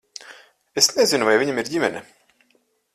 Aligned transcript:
Es 0.81 0.89
nezinu, 0.95 1.29
vai 1.29 1.37
viņam 1.43 1.63
ir 1.65 1.73
ģimene. 1.77 2.05